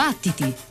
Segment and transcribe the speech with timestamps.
[0.00, 0.69] Battiti!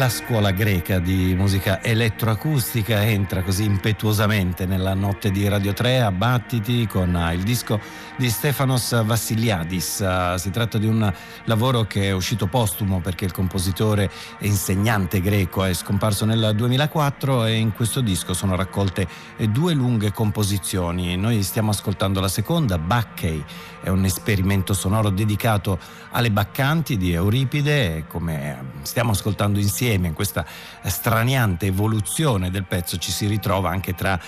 [0.00, 6.10] La scuola greca di musica elettroacustica entra così impetuosamente nella notte di Radio 3 a
[6.10, 7.78] battiti con il disco
[8.16, 10.36] di Stefanos Vassiliadis.
[10.36, 11.12] Si tratta di un
[11.44, 17.44] lavoro che è uscito postumo perché il compositore e insegnante greco è scomparso nel 2004
[17.44, 19.06] e in questo disco sono raccolte
[19.50, 21.14] due lunghe composizioni.
[21.18, 23.44] Noi stiamo ascoltando la seconda, Bacchei,
[23.82, 25.78] è un esperimento sonoro dedicato
[26.12, 30.44] alle baccanti di Euripide, come stiamo ascoltando insieme in questa
[30.82, 34.18] straniante evoluzione del pezzo ci si ritrova anche tra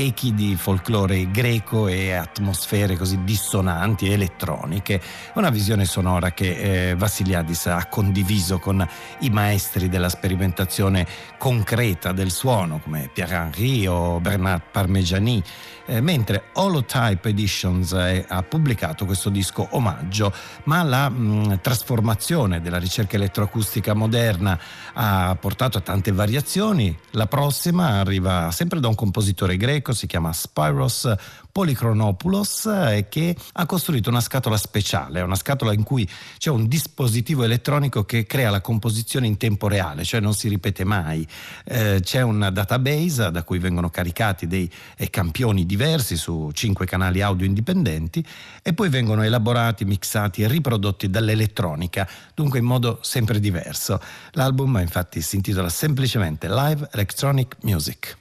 [0.00, 5.00] echi di folklore greco e atmosfere così dissonanti e elettroniche.
[5.34, 8.86] Una visione sonora che eh, Vassiliadis ha condiviso con
[9.20, 11.06] i maestri della sperimentazione
[11.36, 15.42] concreta del suono come Pierre Henry o Bernard Parmigiani
[15.90, 20.32] eh, mentre Holotype Editions eh, ha pubblicato questo disco omaggio,
[20.64, 24.58] ma la mh, trasformazione della ricerca elettroacustica moderna
[24.92, 26.96] ha portato a tante variazioni.
[27.10, 31.14] La prossima arriva sempre da un compositore greco, si chiama Spyros
[31.52, 36.08] Polychronopoulos eh, che ha costruito una scatola speciale, una scatola in cui
[36.38, 40.84] c'è un dispositivo elettronico che crea la composizione in tempo reale, cioè non si ripete
[40.84, 41.26] mai.
[41.64, 47.20] Eh, c'è un database da cui vengono caricati dei eh, campioni diversi su cinque canali
[47.20, 48.24] audio indipendenti
[48.62, 54.00] e poi vengono elaborati, mixati e riprodotti dall'elettronica, dunque in modo sempre diverso.
[54.32, 58.18] L'album infatti si intitola semplicemente Live Electronic Music.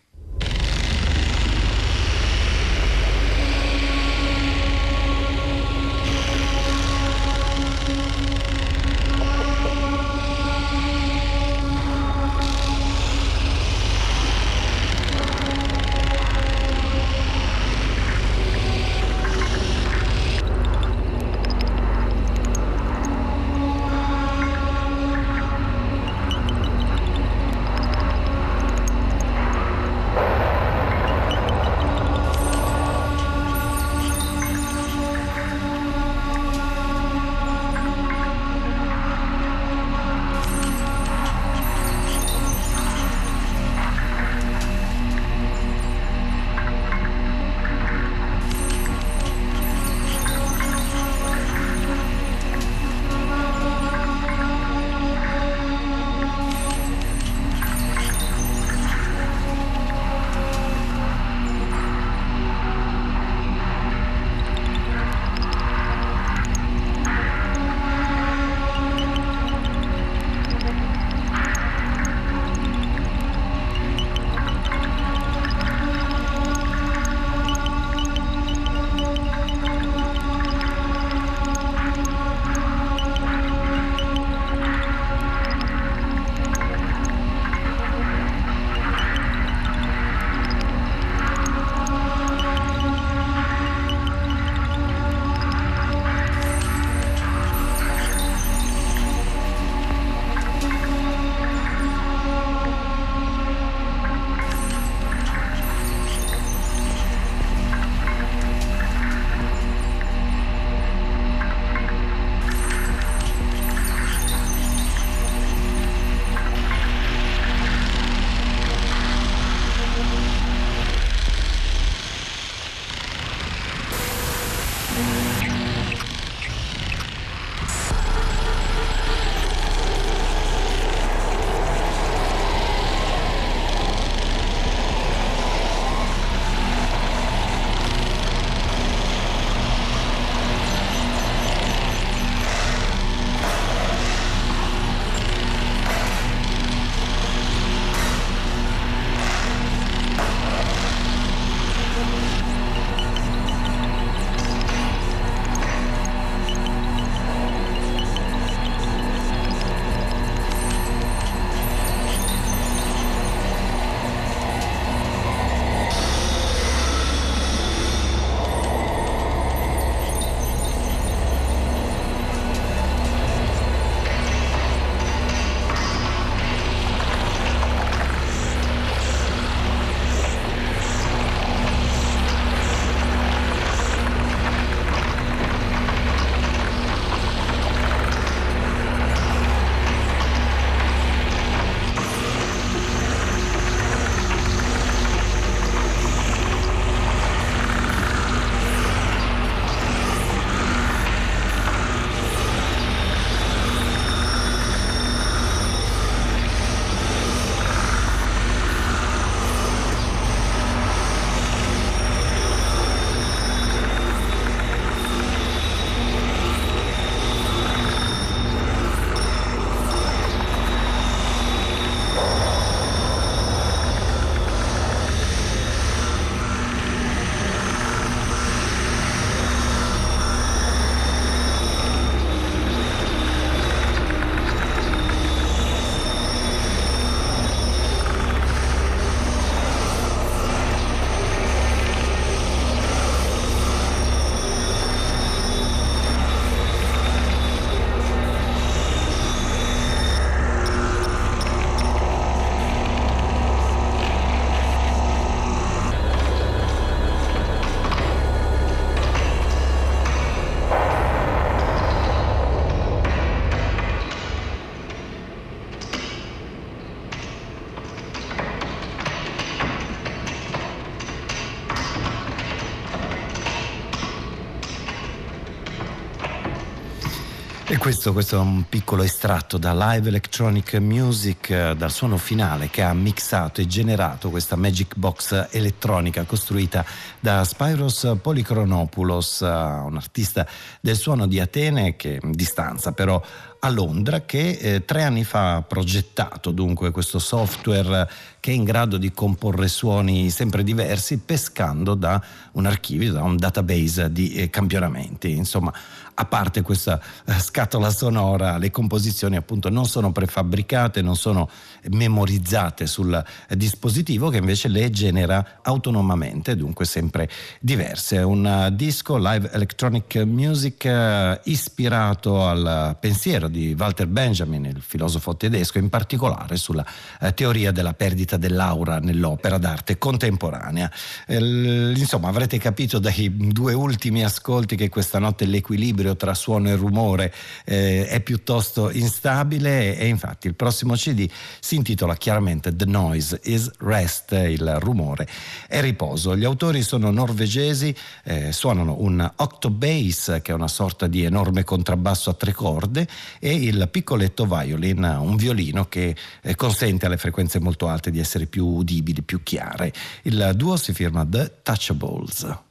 [277.80, 282.82] Questo, questo, è un piccolo estratto da Live Electronic Music, eh, dal suono finale che
[282.82, 286.84] ha mixato e generato questa Magic Box elettronica costruita
[287.22, 290.46] da Spyros Polychronopoulos, eh, un artista
[290.82, 293.22] del suono di Atene che di stanza però
[293.62, 298.10] a Londra che eh, tre anni fa ha progettato dunque questo software
[298.40, 302.22] che è in grado di comporre suoni sempre diversi pescando da
[302.54, 305.36] un archivio, da un database di eh, campionamenti.
[305.36, 305.74] Insomma,
[306.20, 311.50] a parte questa eh, scatola sonora, le composizioni appunto non sono prefabbricate, non sono
[311.92, 313.24] memorizzate sul
[313.56, 317.30] dispositivo che invece le genera autonomamente, dunque sempre
[317.62, 318.18] diverse.
[318.18, 325.38] È un uh, disco live electronic music ispirato al pensiero di Walter Benjamin, il filosofo
[325.38, 326.86] tedesco, in particolare sulla
[327.34, 330.92] teoria della perdita dell'aura nell'opera d'arte contemporanea.
[331.28, 337.34] insomma, avrete capito dai due ultimi ascolti che questa notte l'equilibrio tra suono e rumore
[337.66, 343.72] eh, è piuttosto instabile e infatti il prossimo CD si intitola chiaramente The Noise is
[343.80, 345.28] Rest, il rumore
[345.68, 346.36] è riposo.
[346.36, 352.30] Gli autori sono norvegesi, eh, suonano un octobass che è una sorta di enorme contrabbasso
[352.30, 353.08] a tre corde
[353.40, 358.46] e il piccoletto violin, un violino che eh, consente alle frequenze molto alte di essere
[358.46, 359.94] più udibili, più chiare.
[360.24, 362.68] Il duo si firma The Touchables.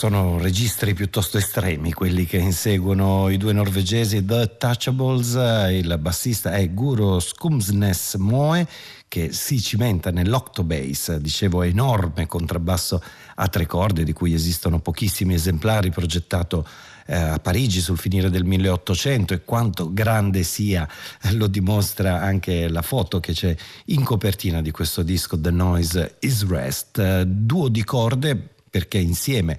[0.00, 5.34] Sono registri piuttosto estremi quelli che inseguono i due norvegesi The Touchables,
[5.72, 8.66] il bassista è Guro Skumsnes Moe
[9.08, 13.02] che si cimenta nell'octobass, dicevo enorme contrabbasso
[13.34, 16.66] a tre corde di cui esistono pochissimi esemplari progettato
[17.04, 20.88] eh, a Parigi sul finire del 1800 e quanto grande sia
[21.32, 23.54] lo dimostra anche la foto che c'è
[23.86, 29.58] in copertina di questo disco The Noise is Rest, duo di corde perché insieme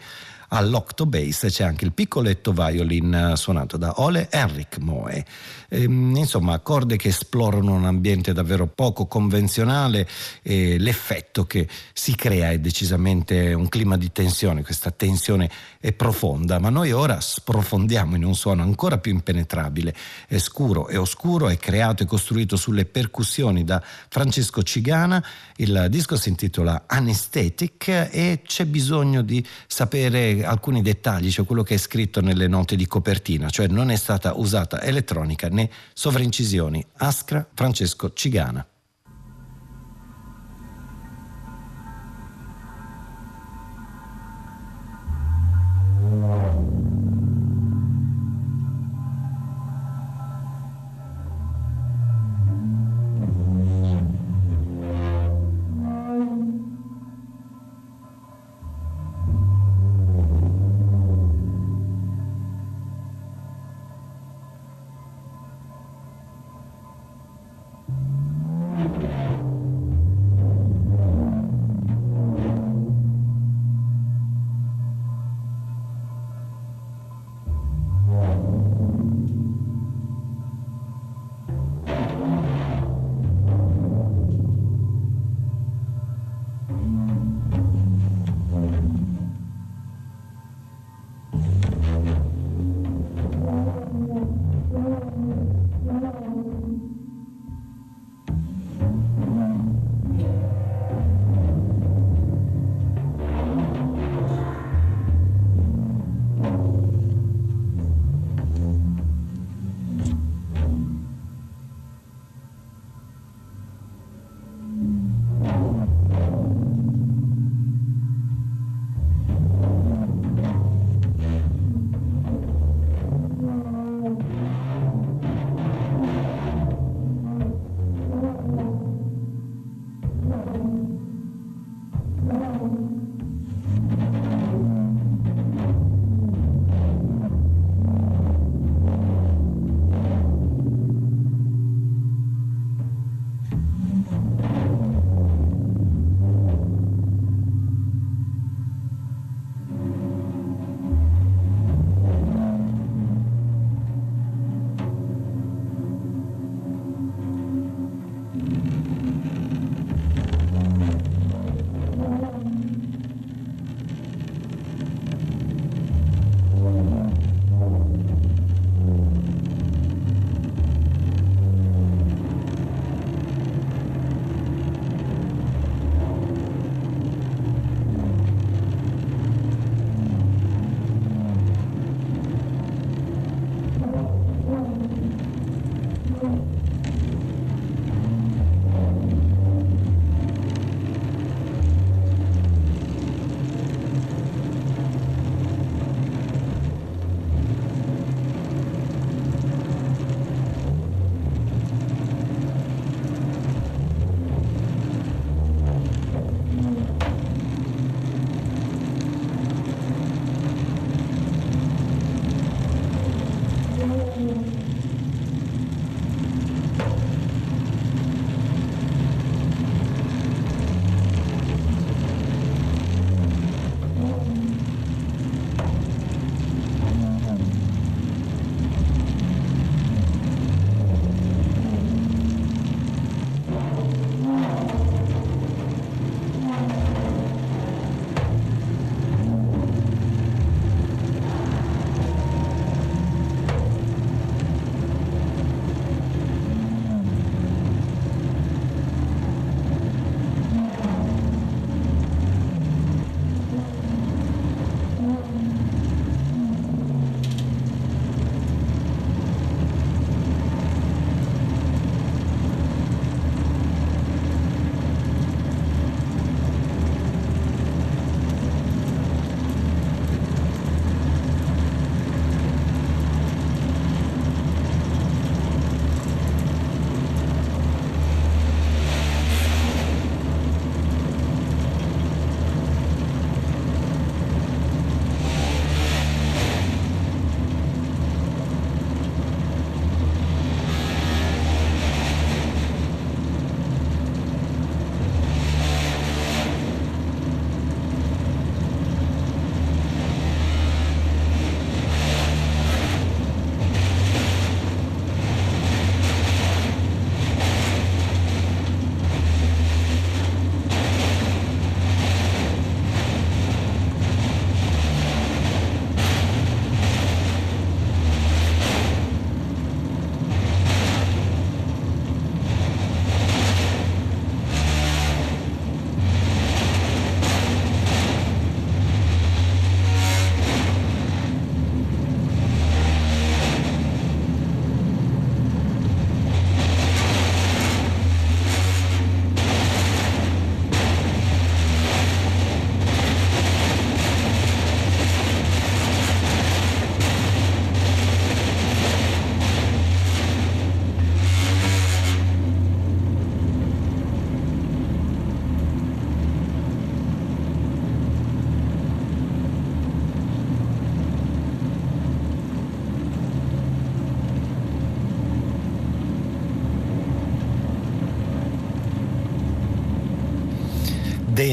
[0.53, 5.25] all'octobass c'è anche il piccoletto violin eh, suonato da Ole Henrik Moe.
[5.69, 10.07] Ehm, insomma, corde che esplorano un ambiente davvero poco convenzionale
[10.41, 15.49] e l'effetto che si crea è decisamente un clima di tensione, questa tensione
[15.81, 19.93] è profonda, ma noi ora sprofondiamo in un suono ancora più impenetrabile,
[20.27, 25.21] è scuro e oscuro, è creato e costruito sulle percussioni da Francesco Cigana,
[25.57, 31.73] il disco si intitola Anesthetic e c'è bisogno di sapere alcuni dettagli, cioè quello che
[31.73, 36.85] è scritto nelle note di copertina, cioè non è stata usata elettronica né sovraincisioni.
[36.97, 38.70] Askra Francesco Cigana.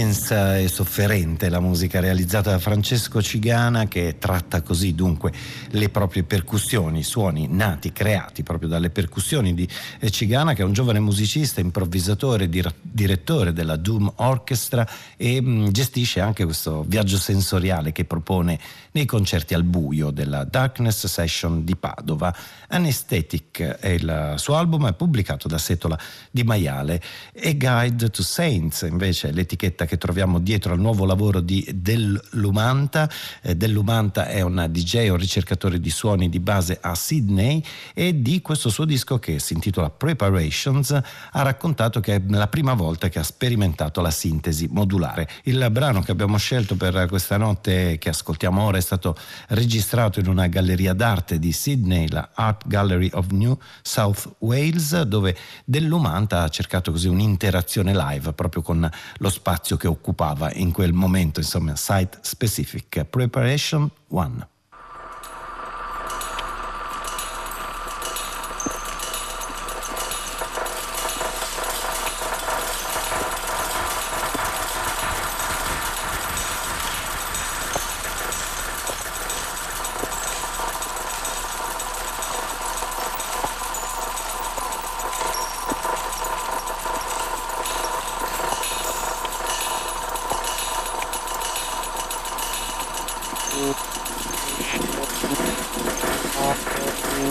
[0.09, 5.31] Densa e sofferente la musica realizzata da Francesco Cigana che tratta così dunque
[5.73, 9.69] le proprie percussioni, suoni nati, creati proprio dalle percussioni di
[10.09, 16.45] Cigana che è un giovane musicista, improvvisatore, direttore della Doom Orchestra e mm, gestisce anche
[16.45, 18.59] questo viaggio sensoriale che propone
[18.93, 22.35] nei concerti al buio della Darkness Session di Padova.
[22.69, 25.99] Anesthetic è il suo album, è pubblicato da Setola
[26.31, 31.67] di Maiale e Guide to Saints invece l'etichetta che troviamo dietro al nuovo lavoro di
[31.75, 33.11] Dell'Umanta.
[33.43, 38.41] Eh, Dell'Umanta è un DJ, un ricercatore di suoni di base a Sydney e di
[38.41, 43.19] questo suo disco che si intitola Preparations ha raccontato che è la prima volta che
[43.19, 45.29] ha sperimentato la sintesi modulare.
[45.45, 49.17] Il brano che abbiamo scelto per questa notte che ascoltiamo ora è stato
[49.49, 55.37] registrato in una galleria d'arte di Sydney, la Art Gallery of New South Wales, dove
[55.65, 61.41] Dell'Umanta ha cercato così un'interazione live proprio con lo spazio che occupava in quel momento,
[61.41, 63.05] insomma, site specific.
[63.05, 64.49] Preparation 1.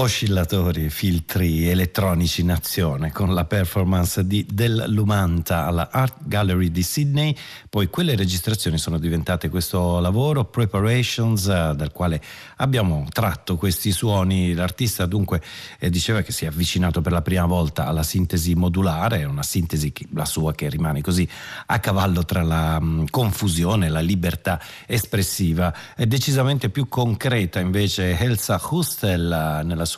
[0.02, 6.82] Oscillatori, filtri elettronici in azione con la performance di Del Lumanta alla Art Gallery di
[6.82, 7.36] Sydney.
[7.70, 12.20] Poi quelle registrazioni sono diventate questo lavoro, Preparations, eh, dal quale
[12.56, 14.54] abbiamo tratto questi suoni.
[14.54, 15.40] L'artista dunque
[15.78, 19.92] eh, diceva che si è avvicinato per la prima volta alla sintesi modulare, una sintesi
[19.92, 21.28] che, la sua che rimane così
[21.66, 25.72] a cavallo tra la mh, mm, confusione la libertà espressiva.
[25.94, 29.90] È decisamente più concreta invece Elsa Hustel eh, nella sua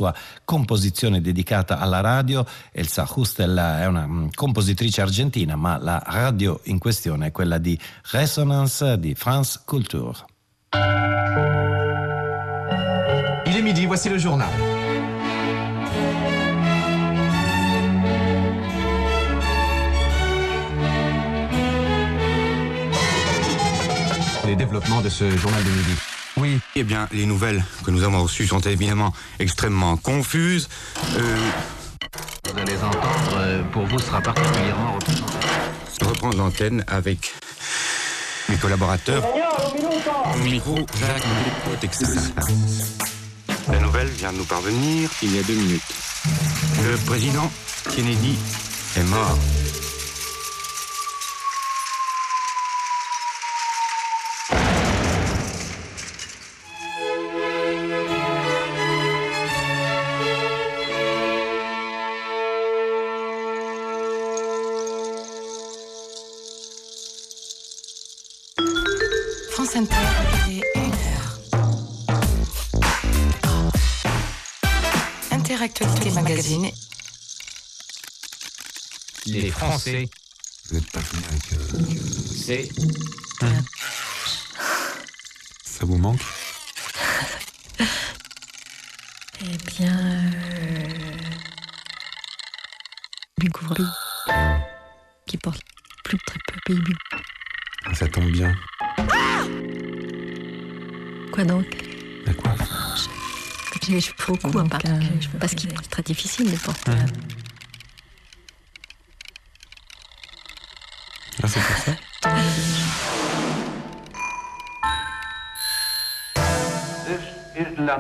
[0.45, 2.45] composizione dedicata alla radio.
[2.73, 7.79] Elsa Hustel è una mm, compositrice argentina, ma la radio in questione è quella di
[8.11, 10.25] Resonance di France Culture.
[13.47, 14.49] Il est midi, voici le journal.
[24.45, 26.14] Les développements de ce journal de midi.
[26.37, 30.69] Oui, eh bien, les nouvelles que nous avons reçues sont évidemment extrêmement confuses.
[31.17, 31.37] Euh...
[32.53, 34.99] Vous allez entendre, euh, pour vous, sera particulièrement
[36.01, 37.33] Je reprends l'antenne avec
[38.49, 39.25] mes collaborateurs.
[40.35, 41.23] Au micro, Jacques.
[43.71, 45.83] La nouvelle vient de nous parvenir il y a deux minutes.
[46.83, 47.51] Le président
[47.95, 48.37] Kennedy
[48.97, 49.39] est mort.
[79.69, 80.09] Français.
[80.69, 81.53] Vous n'êtes pas venu avec.
[81.53, 81.95] Euh,
[82.37, 82.69] C'est.
[85.65, 86.21] Ça vous manque
[89.41, 89.99] Eh bien.
[89.99, 90.95] Euh...
[95.27, 95.61] Qui porte
[96.05, 96.95] plus très peu pays.
[97.95, 98.55] Ça tombe bien.
[101.33, 101.67] Quoi donc?
[102.27, 102.55] À quoi
[103.83, 104.81] J'ai les cheveux au cou, à part.
[105.41, 106.93] Parce qu'il est très difficile de porter.
[106.93, 107.07] Ah,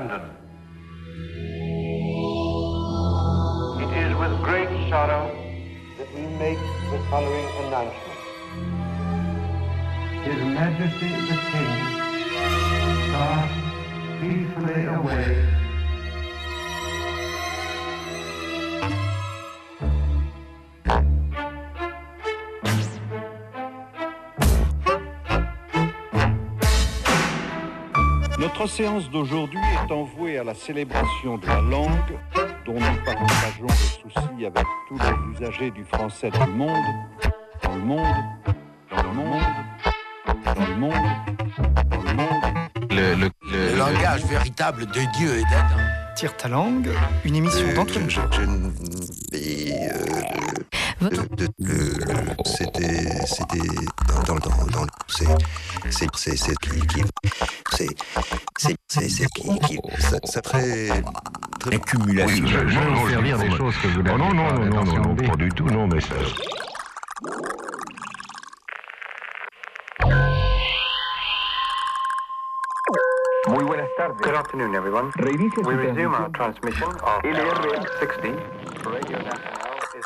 [0.01, 0.34] is
[28.77, 29.59] séance d'aujourd'hui
[29.89, 32.19] est envouée à la célébration de la langue
[32.67, 33.69] dont nous partageons le
[34.11, 36.85] souci avec tous les usagers du français dans le monde,
[37.63, 38.25] dans le monde,
[38.91, 39.43] dans le monde,
[40.45, 40.93] dans le monde,
[41.91, 42.91] dans le monde.
[42.91, 45.81] Le, le, Le langage véritable de Dieu et d'Adam.
[46.17, 46.89] Tire ta langue,
[47.25, 53.59] une émission d'entre je, je, je- et, euh, le- le- c'était c'était
[54.09, 55.27] dans dans dans, dans c'est
[55.91, 57.03] c'est c'est c'est qui qui
[57.71, 57.87] c'est
[58.57, 60.89] c'est c'est c'est qui qui ça, ça très
[61.61, 64.85] très accumulation Je vais vous servir des choses que vous n'avez non, non, pas non,
[64.85, 66.15] non, non, pas du tout, non, mais ça.
[73.49, 74.21] Muy buenas tardes.
[74.21, 75.13] Good afternoon, everyone.
[75.19, 78.31] We resume our transmission of LRA 60.
[78.85, 80.05] Radio Nacional is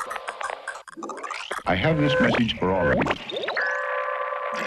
[1.66, 3.47] I have this message for all of you.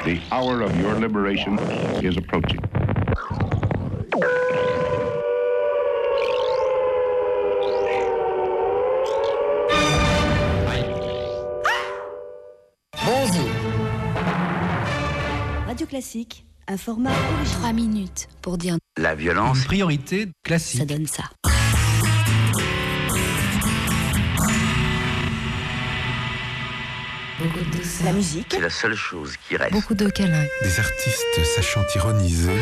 [0.04, 1.60] The hour of your liberation
[2.02, 2.60] is approaching.
[15.68, 17.62] Radio Classique, un format original.
[17.62, 20.80] 3 minutes pour dire la violence priorité classique.
[20.80, 21.24] ça donne ça.
[28.04, 30.46] La musique, c'est la seule chose qui reste beaucoup de câlins.
[30.62, 32.60] Des artistes sachant ironiser.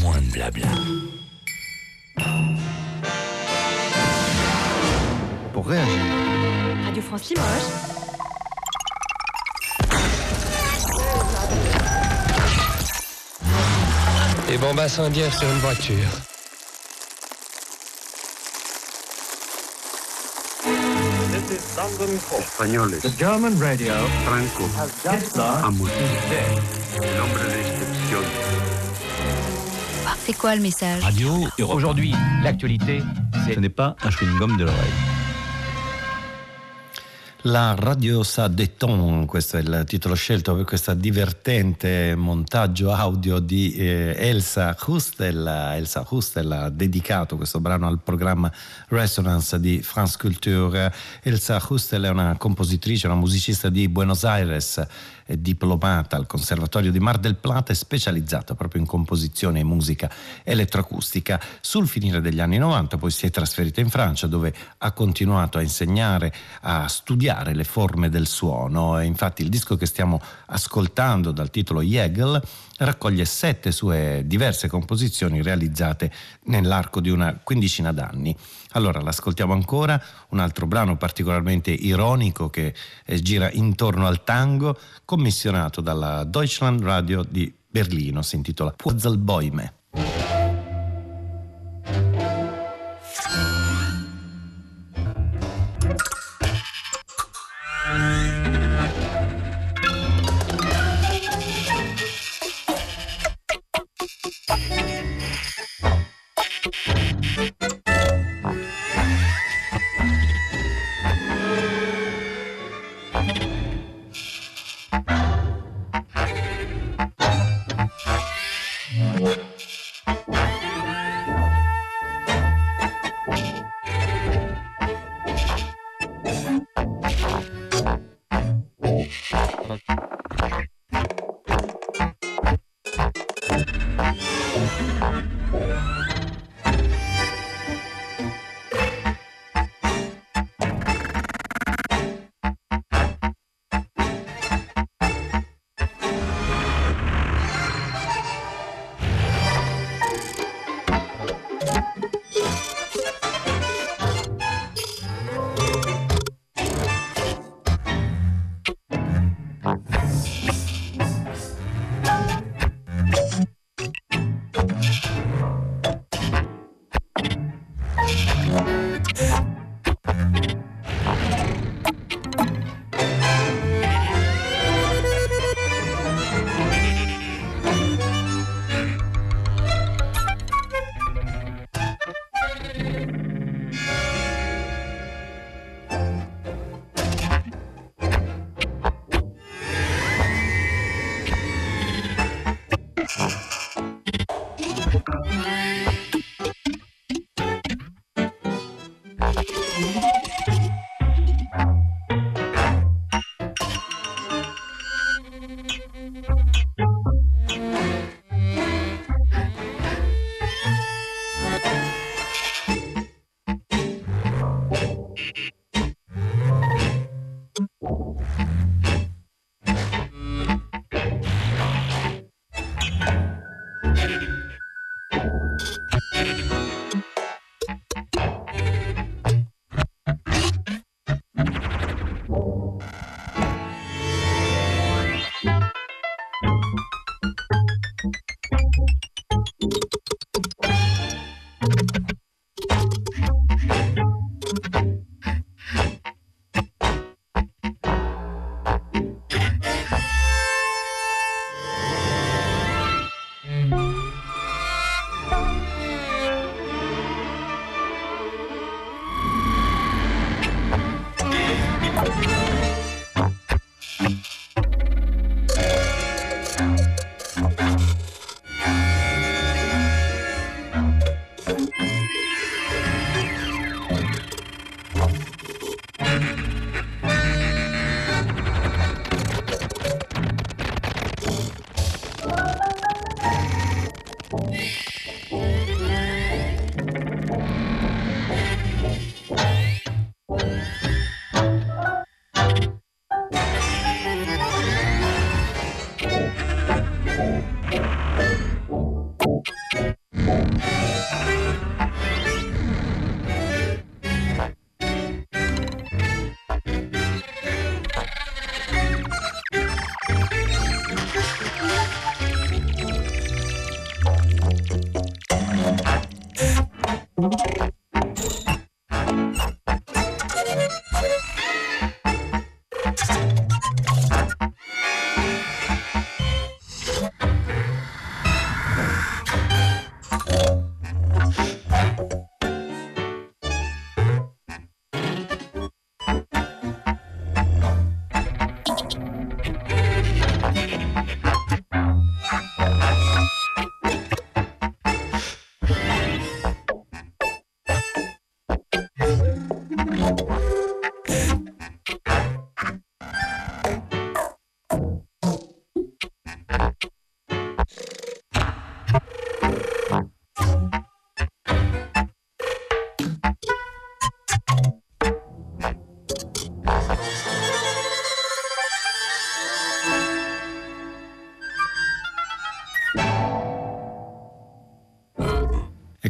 [0.00, 0.66] moins de blabla
[5.52, 6.02] Pour réagir.
[6.84, 7.93] Radio France Limoges.
[14.50, 16.08] Et bombes incendiaires sur une voiture.
[22.38, 22.98] Españoles.
[23.00, 23.92] The German radio
[24.24, 24.64] Franco.
[25.12, 25.52] Excepción.
[30.26, 31.46] C'est quoi le message Radio.
[31.58, 33.02] Aujourd'hui, l'actualité,
[33.52, 35.13] Ce n'est pas un chewing-gum de l'oreille.
[37.46, 43.74] La Radio Sa Deton, questo è il titolo scelto per questo divertente montaggio audio di
[43.74, 45.46] eh, Elsa Hustel.
[45.74, 48.50] Elsa Hustel ha dedicato questo brano al programma
[48.88, 50.90] Resonance di France Culture.
[51.20, 54.82] Elsa Hustel è una compositrice, una musicista di Buenos Aires,
[55.26, 60.10] diplomata al Conservatorio di Mar del Plata e specializzata proprio in composizione e musica
[60.42, 61.40] elettroacustica.
[61.60, 65.62] Sul finire degli anni 90 poi si è trasferita in Francia dove ha continuato a
[65.62, 71.50] insegnare, a studiare le forme del suono e infatti il disco che stiamo ascoltando dal
[71.50, 72.42] titolo Jägel
[72.78, 76.10] raccoglie sette sue diverse composizioni realizzate
[76.44, 78.36] nell'arco di una quindicina d'anni.
[78.74, 80.00] Allora l'ascoltiamo ancora,
[80.30, 87.24] un altro brano particolarmente ironico che eh, gira intorno al tango, commissionato dalla Deutschland Radio
[87.28, 89.74] di Berlino, si intitola Puzzlebäume.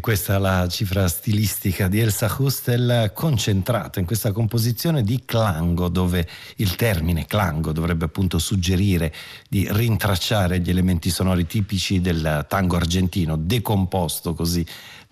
[0.04, 6.28] Questa è la cifra stilistica di Elsa Hustel concentrata in questa composizione di clango dove
[6.56, 9.10] il termine clango dovrebbe appunto suggerire
[9.48, 14.62] di rintracciare gli elementi sonori tipici del tango argentino decomposto così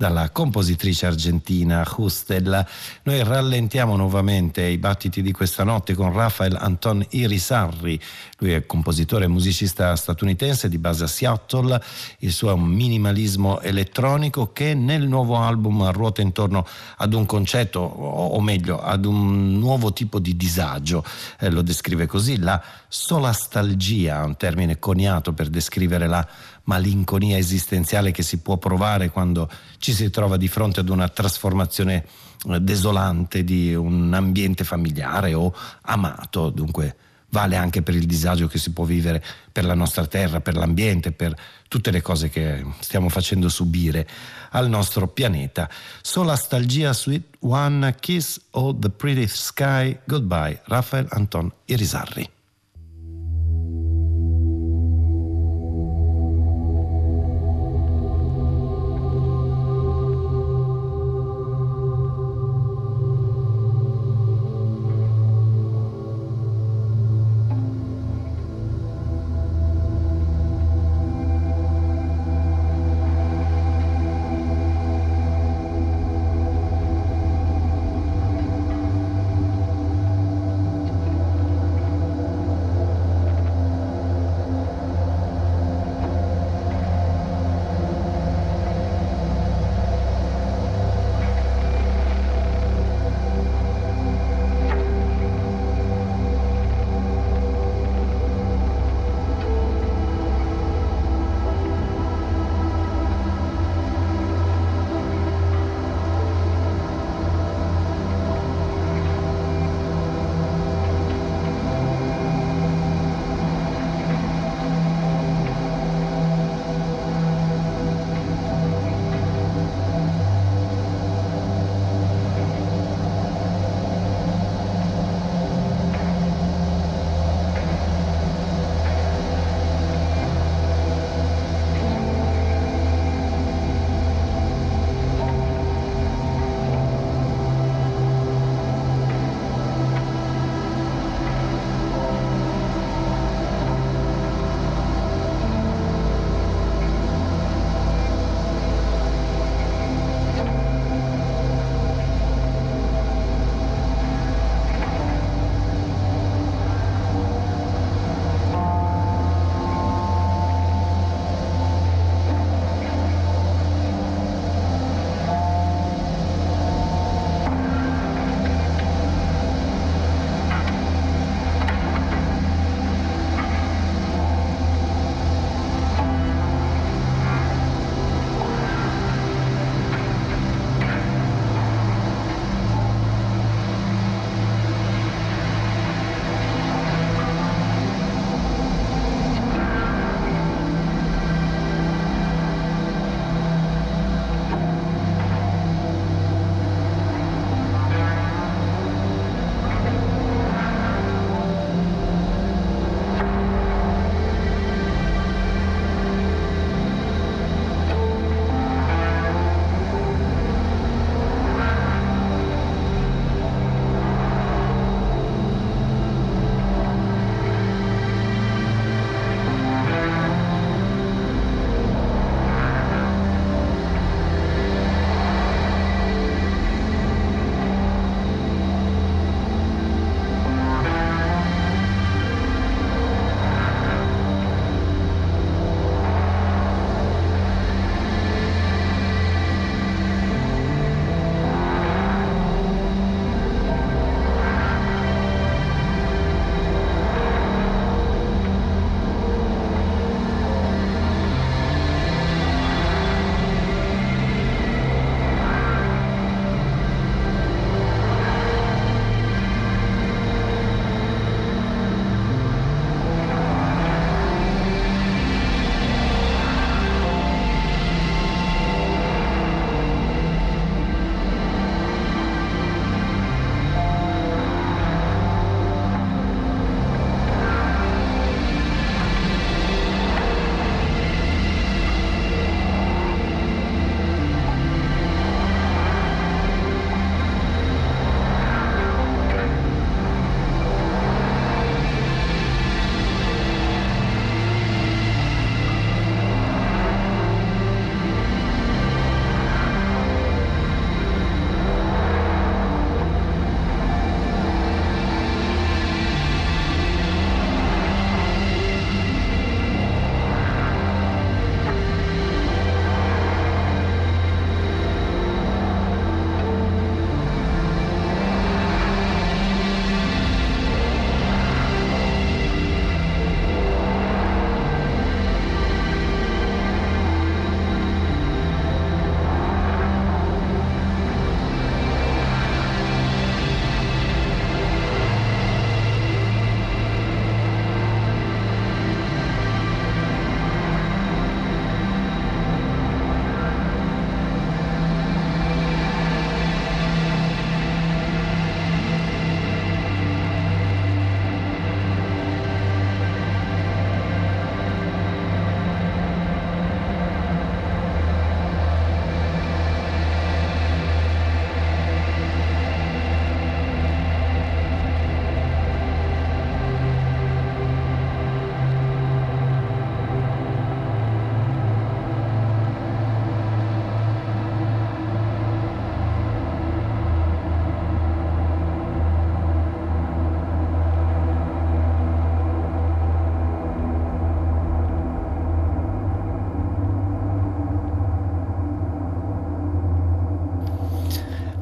[0.02, 2.66] dalla compositrice argentina Hustel.
[3.04, 8.00] Noi rallentiamo nuovamente i battiti di questa notte con Rafael Anton Irisarri,
[8.38, 11.80] lui è compositore e musicista statunitense di base a Seattle,
[12.18, 17.78] il suo è un minimalismo elettronico che nel nuovo album ruota intorno ad un concetto,
[17.78, 21.04] o meglio, ad un nuovo tipo di disagio,
[21.38, 26.26] eh, lo descrive così, la solastalgia, un termine coniato per descrivere la
[26.64, 32.04] malinconia esistenziale che si può provare quando ci si trova di fronte ad una trasformazione
[32.48, 36.96] eh, desolante di un ambiente familiare o amato, dunque
[37.32, 41.12] vale anche per il disagio che si può vivere per la nostra terra, per l'ambiente,
[41.12, 41.34] per
[41.66, 44.06] tutte le cose che stiamo facendo subire
[44.50, 45.68] al nostro pianeta.
[46.02, 52.28] Solastalgia Sweet One Kiss o The Pretty Sky Goodbye, Rafael Anton Irisarri.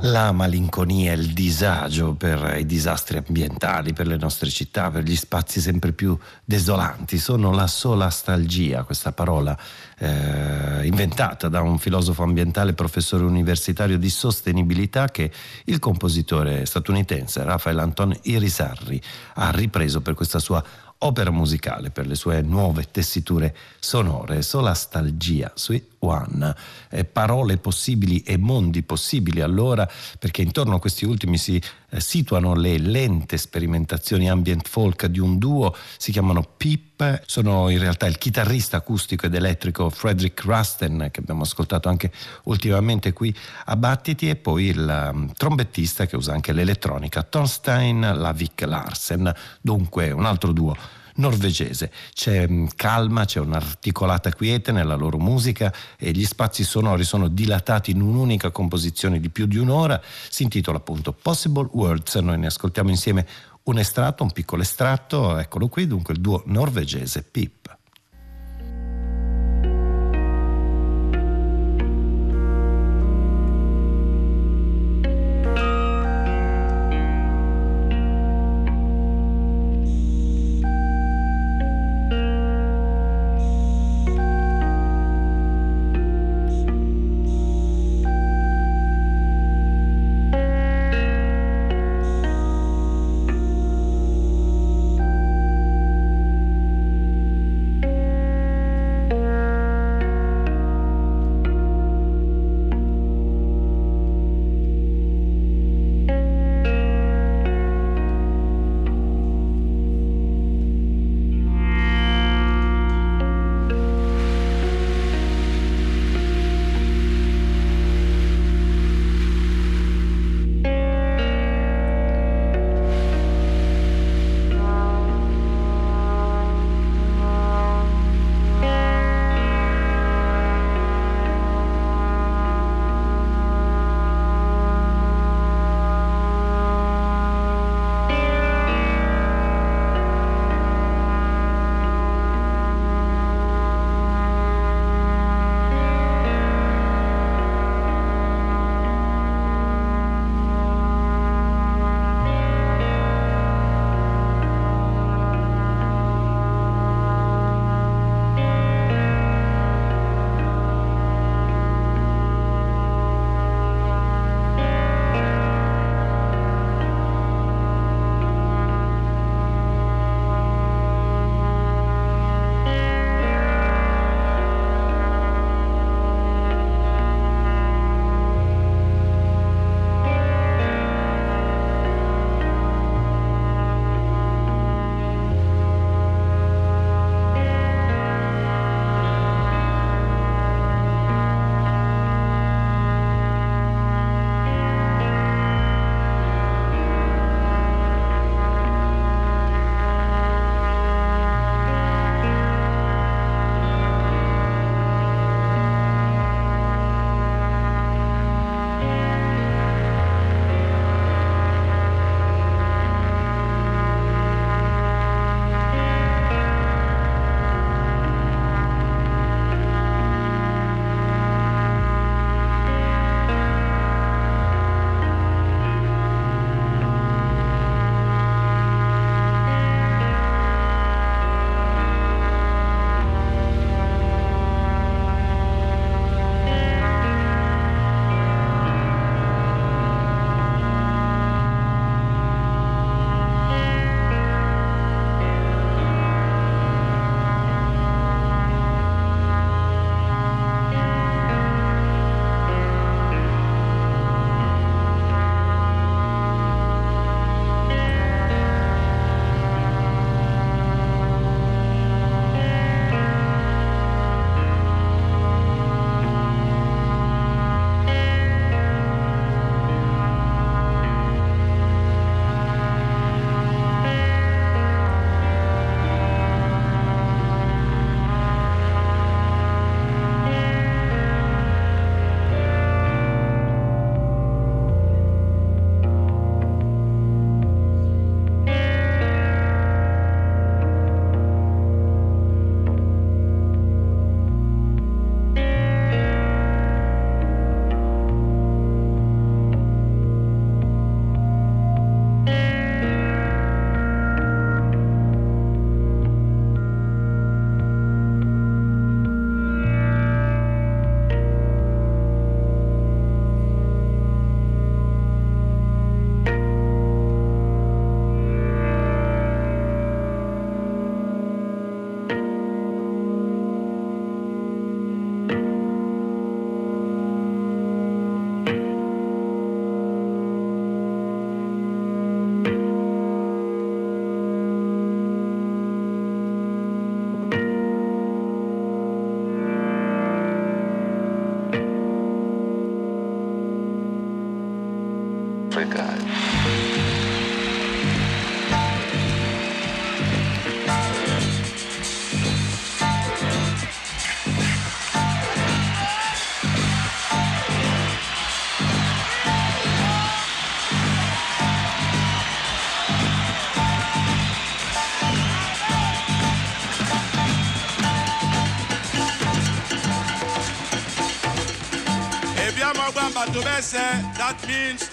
[0.03, 5.61] La malinconia, il disagio per i disastri ambientali, per le nostre città, per gli spazi
[5.61, 9.57] sempre più desolanti, sono la sola nostalgia, questa parola
[9.98, 15.30] eh, inventata da un filosofo ambientale, professore universitario di sostenibilità che
[15.64, 19.01] il compositore statunitense Rafael Anton Irisarri
[19.34, 20.64] ha ripreso per questa sua
[21.03, 26.55] opera musicale per le sue nuove tessiture sonore, solastalgia, sui One,
[26.90, 29.88] eh, parole possibili e mondi possibili allora,
[30.18, 31.61] perché intorno a questi ultimi si
[31.91, 37.78] eh, situano le lente sperimentazioni ambient folk di un duo, si chiamano Pip, sono in
[37.78, 42.12] realtà il chitarrista acustico ed elettrico Frederick Rusten, che abbiamo ascoltato anche
[42.45, 43.34] ultimamente qui
[43.66, 50.11] a Battiti, e poi il um, trombettista che usa anche l'elettronica, Thorstein Lavik Larsen, dunque
[50.11, 51.92] un altro duo norvegese.
[52.12, 57.92] C'è mm, calma, c'è un'articolata quiete nella loro musica e gli spazi sonori sono dilatati
[57.92, 60.00] in un'unica composizione di più di un'ora.
[60.28, 62.16] Si intitola appunto Possible Words.
[62.16, 63.26] Noi ne ascoltiamo insieme
[63.64, 65.38] un estratto, un piccolo estratto.
[65.38, 67.59] Eccolo qui, dunque il duo norvegese Pip.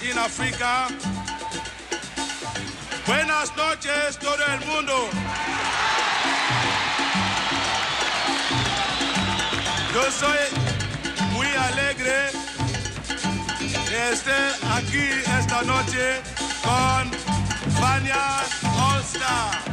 [0.08, 0.88] Means in Africa.
[3.05, 5.10] Buenas noches, todo el mundo.
[9.93, 10.38] Yo soy
[11.32, 12.32] muy alegre
[13.89, 16.22] de estar aquí esta noche
[16.64, 17.12] con
[17.80, 19.68] Fania All Star.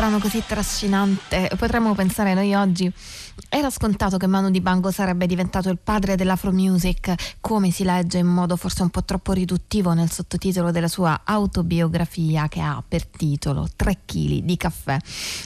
[0.00, 2.90] brano così trascinante potremmo pensare noi oggi
[3.50, 8.28] era scontato che Manu Dibango sarebbe diventato il padre dell'afro music, come si legge in
[8.28, 13.68] modo forse un po' troppo riduttivo nel sottotitolo della sua autobiografia che ha per titolo
[13.74, 14.96] 3 kg di caffè.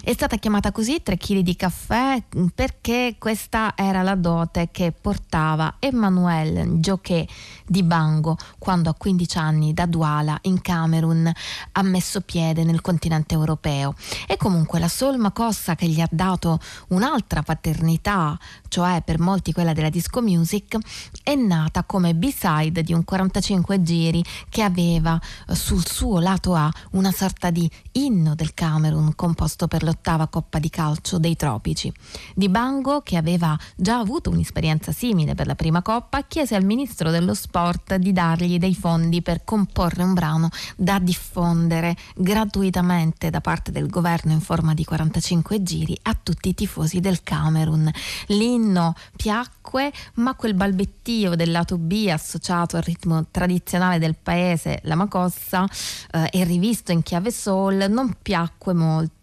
[0.03, 2.23] È stata chiamata così 3 kg di caffè
[2.55, 7.27] perché questa era la dote che portava Emmanuel Gioché
[7.67, 11.33] Dibango quando a 15 anni da Douala in Camerun
[11.73, 13.95] ha messo piede nel continente europeo.
[14.29, 18.39] E comunque la solma cossa che gli ha dato un'altra paternità,
[18.69, 20.77] cioè per molti quella della disco music,
[21.23, 25.17] è nata come B-side di un 45 giri che aveva
[25.47, 30.59] eh, sul suo lato A una sorta di inno del Camerun composto per l'ottava Coppa
[30.59, 31.93] di calcio dei tropici.
[32.35, 37.13] Di Bango, che aveva già avuto un'esperienza simile per la prima Coppa, chiese al ministro
[37.13, 43.71] dello sport di dargli dei fondi per comporre un brano da diffondere gratuitamente da parte
[43.71, 47.89] del governo in forma di 45 giri a tutti i tifosi del Camerun.
[48.29, 54.95] L'inno piacque, ma quel balbettio del lato B associato al ritmo tradizionale del paese, la
[54.95, 55.66] macossa,
[56.11, 59.14] eh, e rivisto in chiave soul, non piacque molto.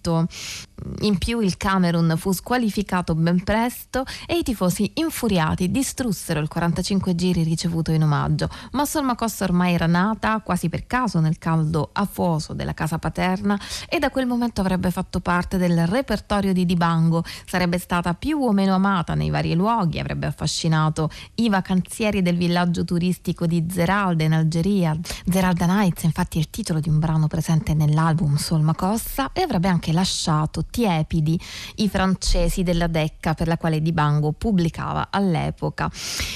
[1.01, 7.13] In più il Camerun fu squalificato ben presto e i tifosi infuriati distrussero il 45
[7.13, 12.53] giri ricevuto in omaggio, ma Solmacossa ormai era nata quasi per caso nel caldo afoso
[12.53, 17.77] della casa paterna e da quel momento avrebbe fatto parte del repertorio di Dibango, sarebbe
[17.77, 23.45] stata più o meno amata nei vari luoghi, avrebbe affascinato i vacanzieri del villaggio turistico
[23.45, 24.97] di Zeralda in Algeria.
[25.29, 29.90] Zeralda Nights infatti è il titolo di un brano presente nell'album Solmacossa e avrebbe anche
[29.91, 31.39] lasciato tiepidi
[31.75, 35.89] i francesi della Decca per la quale Dibango pubblicava all'epoca.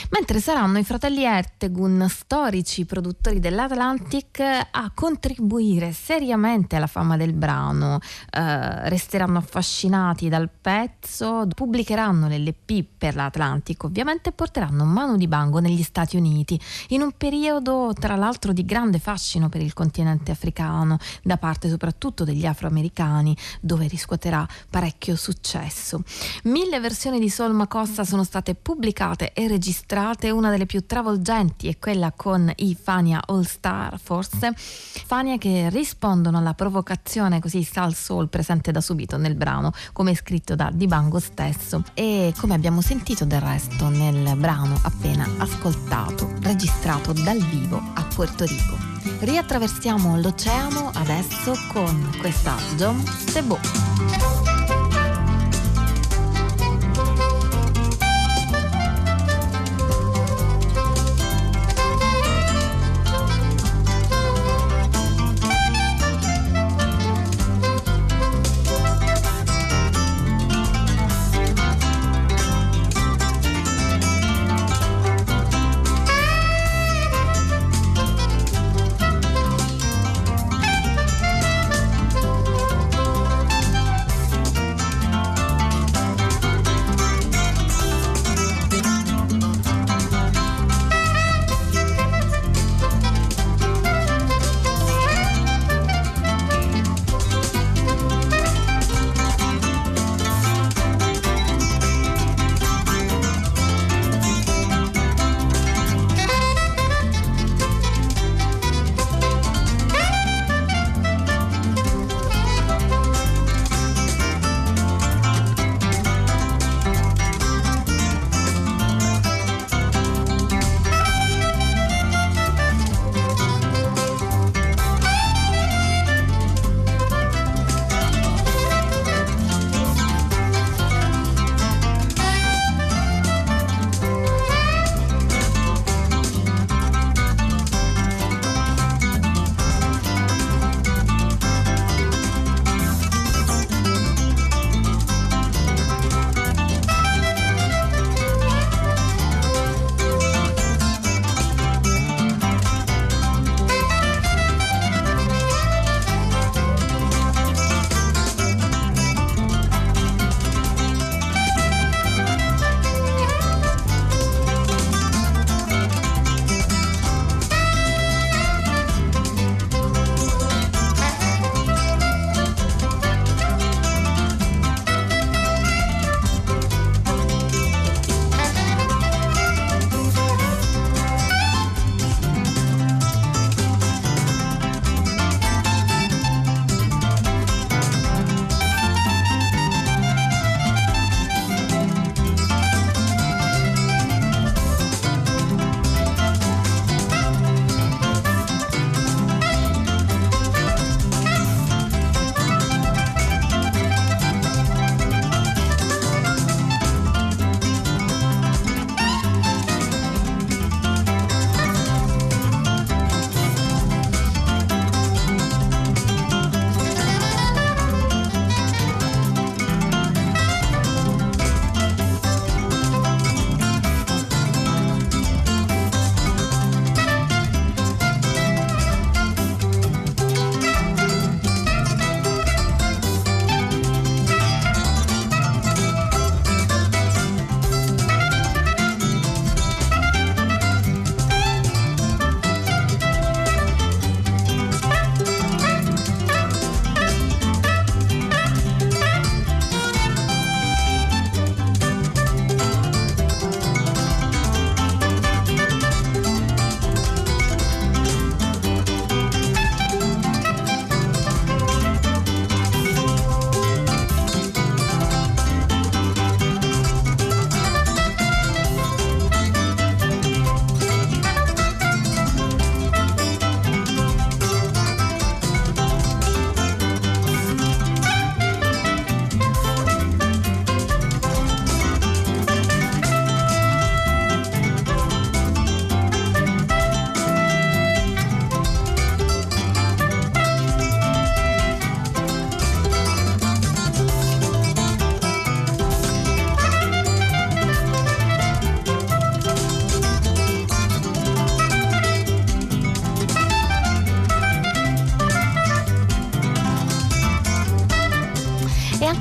[0.10, 8.00] Mentre saranno i fratelli Ertegun, storici produttori dell'Atlantic, a contribuire seriamente alla fama del brano.
[8.30, 15.84] Eh, resteranno affascinati dal pezzo, pubblicheranno l'LP per l'Atlantic ovviamente e porteranno Manu Dibango negli
[15.84, 21.38] Stati Uniti in un periodo tra l'altro di grande fascino per il continente africano da
[21.38, 26.04] parte soprattutto degli afroamericani dove riscuoterà parecchio successo.
[26.44, 31.78] Mille versioni di Sol Macossa sono state pubblicate e registrate, una delle più travolgenti è
[31.78, 34.54] quella con i Fania All Star, forse.
[34.56, 40.56] Fania che rispondono alla provocazione così sal soul presente da subito nel brano, come scritto
[40.56, 47.40] da Dibango stesso e come abbiamo sentito del resto nel brano appena ascoltato, registrato dal
[47.40, 48.95] vivo a Puerto Rico.
[49.20, 54.55] Riattraversiamo l'oceano adesso con questa John Sebo.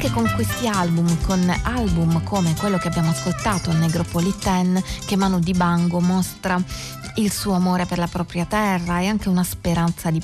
[0.04, 5.98] Anche con questi album, con album come quello che abbiamo ascoltato, Negropolitan, che Manu Dibango
[6.00, 6.62] mostra
[7.14, 10.20] il suo amore per la propria terra e anche una speranza di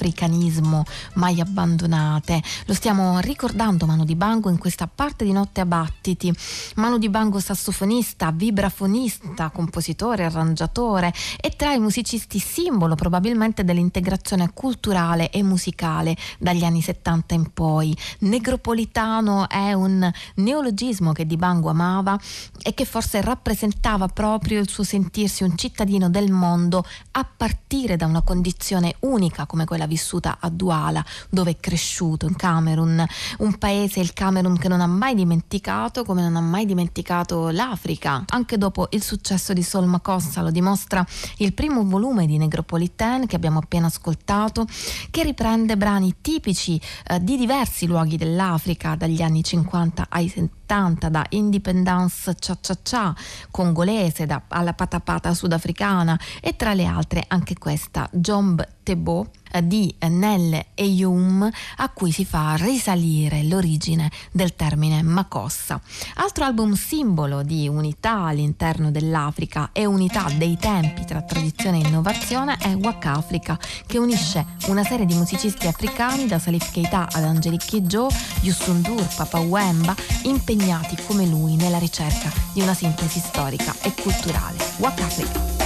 [0.00, 0.84] panafricanismo
[1.14, 2.42] mai abbandonate.
[2.64, 6.34] Lo stiamo ricordando Manu Dibango in questa parte di Notte a Battiti.
[6.76, 15.42] Manu Dibango sassofonista, vibrafonista, compositore, arrangiatore e tra i musicisti simbolo probabilmente dell'integrazione culturale e
[15.42, 17.94] musicale dagli anni 70 in poi.
[18.20, 22.18] Negropolitano è un neologismo che Dibango amava
[22.62, 28.06] e che forse rappresentava proprio il suo sentirsi un cittadino del mondo a partire da
[28.06, 33.04] una condizione unica come quella vissuta a Douala, dove è cresciuto in Camerun,
[33.38, 38.24] un paese, il Camerun, che non ha mai dimenticato, come non ha mai dimenticato l'Africa.
[38.28, 41.04] Anche dopo il successo di Sol Makossa lo dimostra
[41.38, 44.66] il primo volume di Negropolitan che abbiamo appena ascoltato,
[45.10, 51.08] che riprende brani tipici eh, di diversi luoghi dell'Africa, dagli anni 50 ai 70 70
[51.08, 53.14] da Independence Cha Cha Cha
[53.50, 59.26] congolese da, alla patapata sudafricana e tra le altre anche questa Jomb Tebo
[59.62, 65.80] di Nell Eyum a cui si fa risalire l'origine del termine Makossa.
[66.16, 72.56] Altro album simbolo di unità all'interno dell'Africa e unità dei tempi tra tradizione e innovazione
[72.58, 77.66] è Waka Africa che unisce una serie di musicisti africani da Salif Keita ad Angelique
[77.66, 78.08] Kidjo,
[78.40, 79.94] Yusundur, Papa Wemba
[80.24, 84.58] impegnati come lui nella ricerca di una sintesi storica e culturale.
[84.78, 85.59] Waka Africa.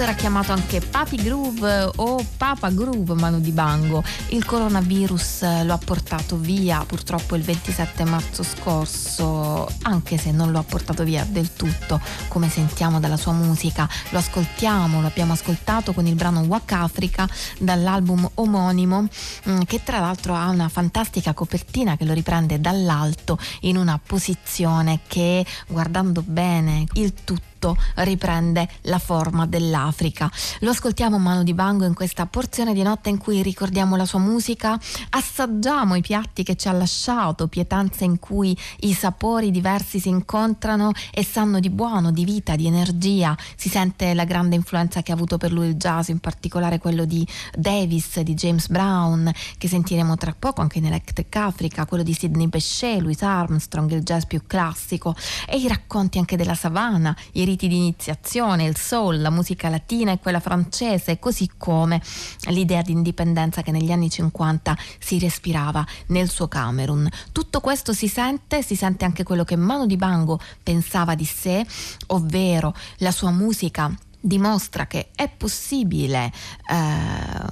[0.00, 4.02] Famoso era chiamato anche Papi Groove o Papa Groove Manu Dibango.
[4.28, 10.58] Il coronavirus lo ha portato via purtroppo il 27 marzo scorso, anche se non lo
[10.58, 13.88] ha portato via del tutto, come sentiamo dalla sua musica.
[14.10, 17.28] Lo ascoltiamo, lo abbiamo ascoltato con il brano Wak Africa
[17.58, 19.06] dall'album omonimo,
[19.48, 25.00] mm, che tra l'altro ha una fantastica copertina che lo riprende dall'alto in una posizione
[25.06, 30.30] che, guardando bene il tutto, tutto riprende la forma dell'Africa.
[30.60, 34.18] Lo ascoltiamo Mano di Bango in questa porzione di notte in cui ricordiamo la sua
[34.18, 34.80] musica,
[35.10, 40.92] assaggiamo i piatti che ci ha lasciato, pietanze in cui i sapori diversi si incontrano
[41.12, 43.36] e sanno di buono, di vita, di energia.
[43.54, 47.04] Si sente la grande influenza che ha avuto per lui il jazz, in particolare quello
[47.04, 52.14] di Davis, di James Brown, che sentiremo tra poco anche in Electric Africa, quello di
[52.14, 55.14] Sidney Bechet, Louis Armstrong, il jazz più classico,
[55.46, 60.12] e i racconti anche della savana, i riti di iniziazione, il soul, la musica latina
[60.12, 62.00] e quella francese, così come
[62.48, 67.08] l'idea di indipendenza che negli anni 50 si respirava nel suo Camerun.
[67.32, 71.66] Tutto questo si sente, si sente anche quello che Manu Dibango pensava di sé,
[72.08, 76.32] ovvero la sua musica dimostra che è possibile
[76.70, 76.74] eh,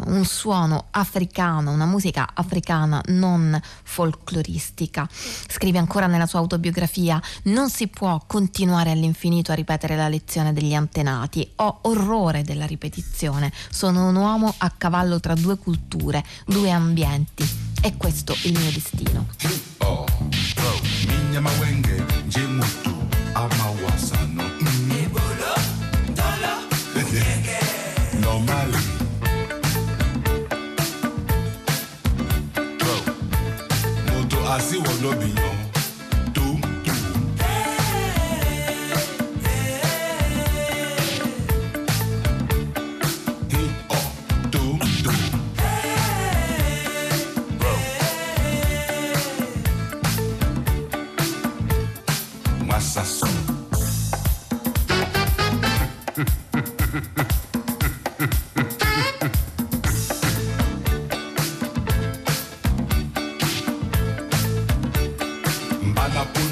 [0.07, 5.09] un suono africano, una musica africana non folcloristica.
[5.11, 10.75] Scrive ancora nella sua autobiografia, non si può continuare all'infinito a ripetere la lezione degli
[10.75, 17.49] antenati, ho orrore della ripetizione, sono un uomo a cavallo tra due culture, due ambienti,
[17.81, 19.27] è questo il mio destino.
[19.79, 20.07] Oh, oh,
[34.55, 35.49] asi wɔ no bi yɔ
[36.35, 36.59] tom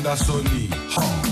[0.06, 0.68] la Sony.
[0.94, 1.25] Huh.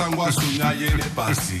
[0.00, 1.55] angoissou na yene pasi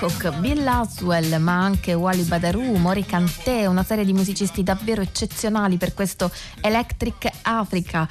[0.00, 5.76] Hancock, Bill Laswell, ma anche Wally Badarou, Mori Kanté, una serie di musicisti davvero eccezionali
[5.76, 6.30] per questo
[6.60, 8.08] Electric Africa.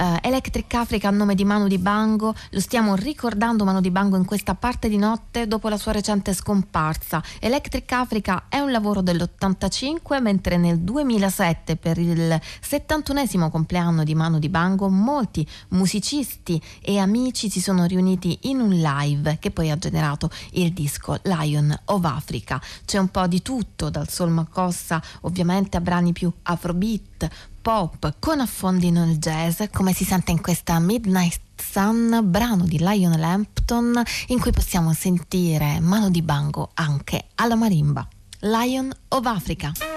[0.00, 4.54] Uh, Electric Africa a nome di Manu Dibango, lo stiamo ricordando Manu Dibango in questa
[4.54, 7.22] parte di notte dopo la sua recente scomparsa.
[7.38, 14.38] Electric Africa è un lavoro dell'85, mentre nel 2007 per il 71 compleanno di Manu
[14.38, 20.30] Dibango molti musicisti e amici si sono riuniti in un live che poi ha generato
[20.52, 22.58] il disco Lion of Africa.
[22.86, 27.28] C'è un po' di tutto, dal soul macossa ovviamente a brani più afrobeat,
[27.60, 33.18] pop, con affondi nel jazz, come si sente in questa Midnight Sun, brano di Lion
[33.18, 38.06] Lampton, in cui possiamo sentire mano di bango anche alla marimba.
[38.40, 39.89] Lion of Africa.